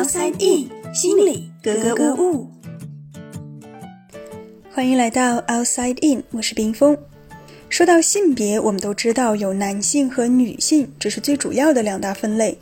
[0.00, 2.50] Outside In，心里格格不入。
[4.72, 6.96] 欢迎来到 Outside In，我是冰峰。
[7.68, 12.56] 说到性别，我们都知道有男性和女性，这是最主要的两大分类。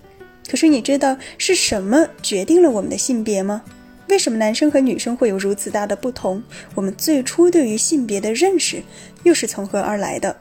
[0.50, 3.62] 可是你知道是什么决定了我们的性别吗？
[4.08, 6.42] 为什么男生和女生会有如此大的不同？
[6.74, 8.82] 我们最初对于性别的认识
[9.22, 10.36] 又是从何而来的？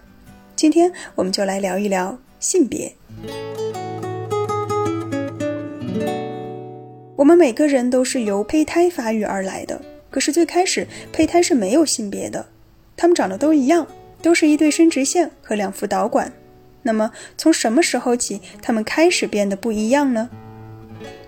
[0.55, 2.91] 今天我们就来聊一聊性别。
[7.17, 9.81] 我们每个人都是由胚胎发育而来的，
[10.11, 12.45] 可是最开始胚胎是没有性别的，
[12.95, 13.87] 它们长得都一样，
[14.21, 16.31] 都是一对生殖腺和两副导管。
[16.83, 20.29] 那么从什么时候起，它们开始变得不一样呢？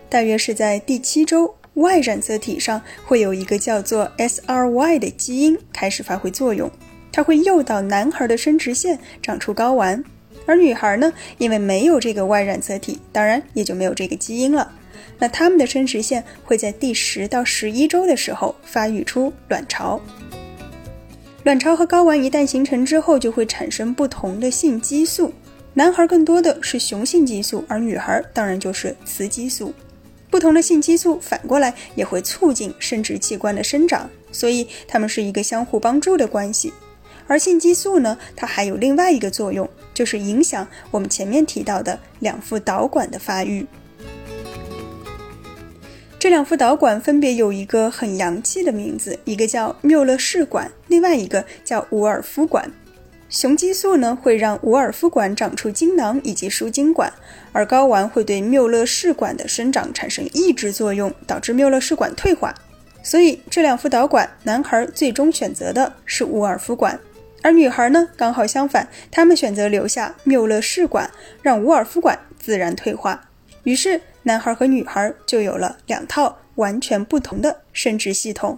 [0.10, 6.70] 大约是在第七周，Y 染色体上会有一个叫做 SRY 的基因开始发挥作用，
[7.12, 10.04] 它会诱导男孩的生殖腺长出睾丸，
[10.46, 14.76] 而女孩呢，因为没有这个 Y 染色体，当然也就没有这个基因了。
[15.20, 20.02] 那他们的生殖腺会在第十到十一周的时候发育出卵巢，
[21.44, 25.34] 卵巢和睾丸一旦形成之后，就会产生不同的性激素。
[25.74, 29.74] 男孩更多的是雄性激素，而女孩当然就是雌激素。
[30.30, 36.72] 不同的性激素反过来也会促进生殖器官的生长，所以它们是一个相互帮助的关系。
[37.28, 43.66] 而性激素呢，它还有另外一个作用，就是影响我们前面提到的两副导管的发育。
[46.20, 52.70] 这两副导管分别有一个很洋气的名字，一个叫缪勒氏管，另外一个叫伍尔夫管。
[53.30, 57.10] 雄激素呢会让伍尔夫管长出精囊以及输精管，
[57.54, 62.54] 而睾丸会对缪勒氏管的生长产生抑制作用，导致缪勒氏管退化。
[63.02, 67.00] 所以这两副导管，男孩最终选择的是伍尔夫管，
[67.42, 71.10] 而女孩呢刚好相反，他们选择留下缪勒氏管，
[71.42, 73.30] 让伍尔夫管自然退化。
[73.64, 74.02] 于是。
[74.24, 78.58] 男孩和女孩就有了两套完全不同的生殖系统。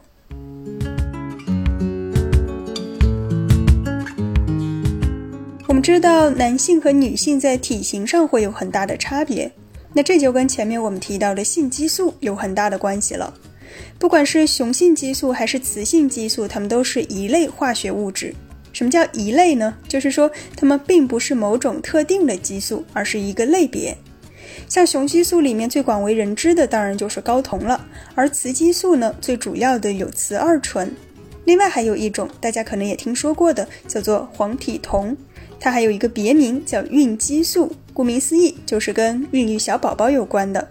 [5.68, 9.50] 我们知道，男性和女性在体型上会有很大的差别，
[9.94, 13.34] 那这就跟前面我们提到的性激素有很大的关系了。
[13.97, 18.35] 不管是雄性激素还是雌性激素，它们都是一类化学物质。
[18.74, 19.74] 什么叫一类呢？
[19.88, 23.96] 就是说，它们并不是某种特定的激素，而是一个类别。
[24.72, 30.96] 像雄激素里面最广为人知的当然就是睾酮了，而雌激素呢，最主要的有雌二醇，
[31.44, 35.18] 另外还有一种大家可能也听说过的，叫做黄体酮，
[35.59, 40.70] 它还有一个别名叫孕激素，顾名思义就是跟孕育小宝宝有关的。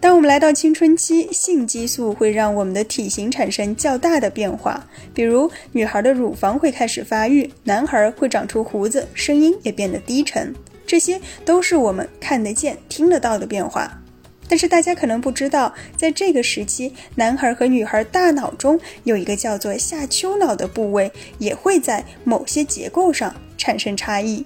[0.00, 4.82] 当我们来到青春期，性激素会让我们的体型产生较大的变化，
[5.12, 10.54] 比如女孩的乳房会开始发育，男孩会长出胡子，声音也变得低沉。
[10.86, 14.02] 这些都是我们看得见、听得到的变化，
[14.48, 24.44] 但是大家可能不知道，在这个时期，男孩和女孩大脑中有一个叫做下丘脑的部位，也会在某些结构上产生差异。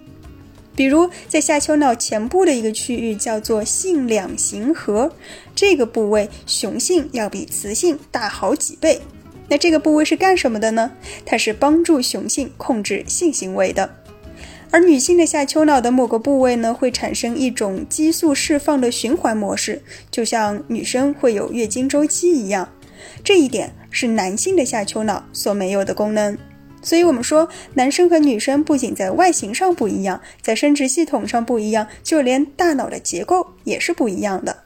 [0.76, 5.12] 比如，在下丘脑前部的一个区域叫做性两型核，
[5.52, 9.00] 这个部位雄性要比雌性大好几倍。
[9.48, 10.92] 那这个部位是干什么的呢？
[11.26, 13.92] 它是帮助雄性控制性行为的。
[14.70, 19.80] 而女性的下丘脑的某个部位呢，会产生一种激素释放的循环模式，
[20.10, 22.68] 就像女生会有月经周期一样。
[23.24, 26.36] 这一点是男性的下丘脑所没有的功能。
[26.80, 34.64] 所以，我们说男生和女生不仅在外形上不一样，在生殖系统上不一样，就连大脑的结构也是不一样的。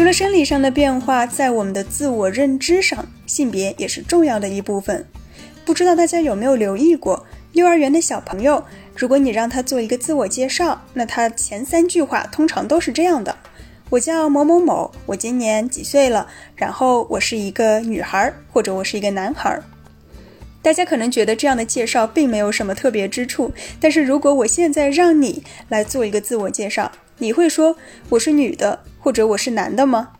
[0.00, 5.06] 除了生理上的变化，在我们的自我认知上，性别也是重要的一部分。
[5.62, 8.64] 不知道大家有没有留意过，幼儿园的小朋友，
[8.96, 13.36] 如果你让他做一个自我介绍，那他前三句话通常都是这样的
[13.90, 19.60] ：“我叫某某某，我今年几岁了，然后我是一个女孩，或者我是一个男孩。”
[20.64, 27.76] 大家可能觉得这样的介绍并没有什么特别之处，但是如果我现在让你来做一个自我介绍，你会说
[28.08, 28.80] 我是女的？
[29.00, 30.10] 或者我是男的吗？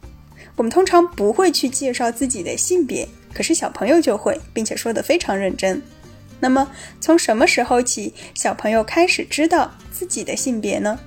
[0.56, 5.80] 我们通常不会去介绍自己的性别，可是小朋友就会，并且说得非常认真。
[6.40, 10.98] 那么从什么时候起，小朋友开始知道自己的性别呢？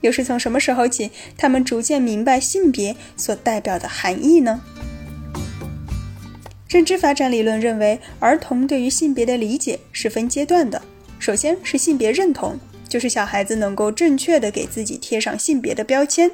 [0.00, 4.60] 又是从什么时候起，他们逐渐明白性别所代表的含义呢？
[6.68, 10.82] 认知发展理论认为，儿童对于性别的理解是分阶段的。
[11.20, 12.58] 首先是性别认同。
[12.92, 16.30] 就是小孩子能够正确的给自己贴上性别的标签，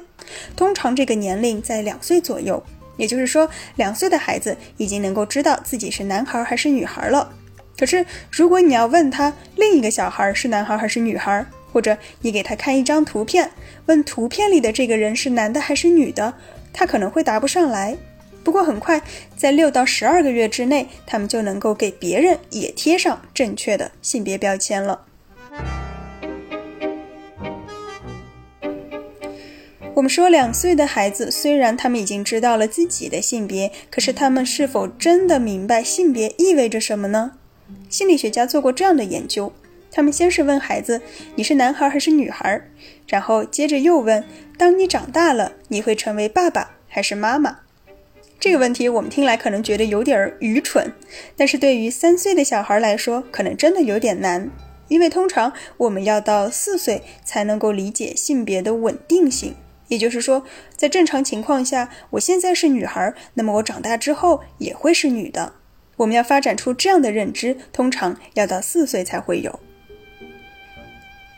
[0.57, 2.61] 通常这个年龄在两岁左右，
[2.97, 7.31] 也就是说，两岁的孩子已经能够知道自己是男孩还是女孩了。
[7.77, 13.49] 可是，如果你要问他另一个小孩是男孩还是女孩，或者你给他看一张图片，
[13.85, 16.33] 问图片里的这个人是男的还是女的，
[16.73, 17.95] 他可能会答不上来。
[18.43, 19.01] 不过很快，
[19.37, 25.05] 在六到十二个月之内，他们就能够给别人也贴上正确的性别标签了。
[29.95, 37.33] 我们说，两岁的孩子虽然他们已经知道了自己的性别，可是他们是否真的明白性别意味着什么呢？
[37.89, 39.51] 心理学家做过这样的研究，
[39.91, 41.01] 他们先是问孩子
[41.35, 42.61] ：“你是男孩还是女孩？”
[43.07, 44.23] 然后接着又问
[44.57, 47.59] ：“当你长大了，你会成为爸爸还是妈妈？”
[48.39, 50.93] 这个问题我们听来可能觉得有点愚蠢，
[51.35, 54.49] 但是对于三岁的小孩来说，可能真的有点难，
[54.87, 59.55] 因为通常我们要到四岁才能够理解性别的稳定性。
[59.89, 60.45] 也就是说，
[60.75, 65.53] 在正常情况下，我现在是女孩，那么我长大之后也会是女的。
[65.97, 69.59] 我们要发展出这样的认知，通常要到四岁才会有。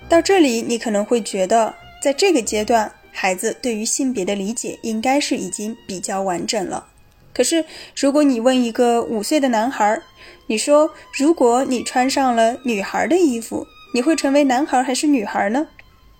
[0.08, 6.88] 到这里，你可能会觉得，在这个阶段，孩子对于性别的理解应该是已经比较完整了。
[7.34, 7.64] 可是，
[7.96, 10.02] 如果你问一个五岁的男孩，
[10.48, 15.68] 你说，如果你穿上了女孩的衣服，你会成为男孩还是女孩呢？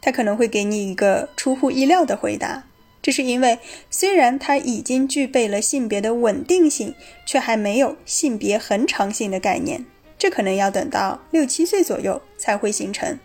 [0.02, 2.64] 他可能会给你一个出乎意料的回答，
[3.02, 3.60] 这是因为
[3.90, 6.94] 虽然他已经具备了性别的稳定性，
[7.26, 9.86] 却还没有性别恒常性的概念，
[10.18, 13.18] 这可能要等到六七岁左右才会形成。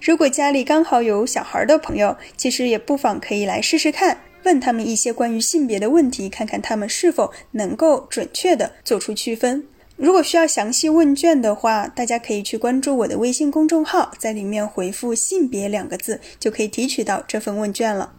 [0.00, 9.62] 如果家里刚好有小孩的朋友，其实也不妨可以来试试看，问他们一些关于性别的问题，看看他们是否能够准确的做出区分。
[10.00, 18.10] 如果需要详细问卷的话，大家可以去关注我的微信公众号，在里面回复“性别”两个字，就可以提取到这份问卷了。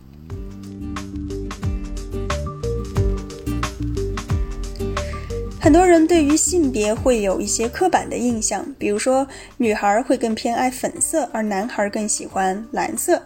[5.60, 13.18] 很多人对于性别会有一些刻板的印象，比如说女孩会更偏爱粉色，而男孩更喜欢蓝色；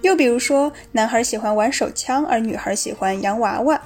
[0.00, 3.78] 又比如说男孩喜欢玩手枪，而女孩喜欢洋娃娃。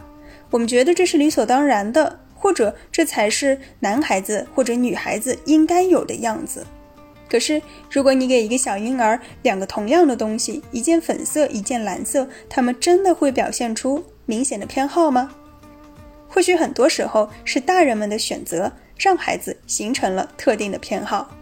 [0.51, 2.21] 我们觉得这是理所当然的。
[2.45, 6.67] 或者这才是男孩子或者女孩子应该有的样子。
[7.27, 15.35] 可是，如果你给一个小婴儿两个同样的东西，一件粉色，一件蓝色，他们真的会表现出明显的偏好吗？
[16.29, 21.35] 或许很多时候是大人们的选择让孩子形成了特定的偏好。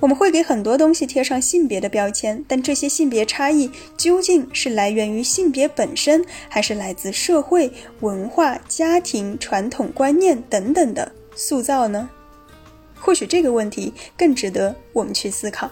[0.00, 7.70] 我们会给很多东西贴上性别的标签，但这些性别差异究竟是来源于性别本身，还是来自社会、
[8.00, 12.08] 文化、家庭、传统观念等等的塑造呢？
[12.98, 15.70] 或许这个问题更值得我们去思考。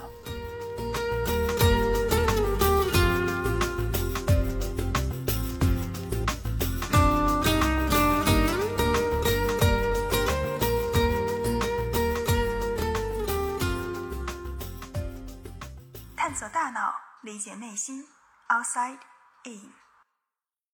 [17.28, 18.06] 理解内心。
[18.48, 18.98] Outside
[19.44, 19.72] in。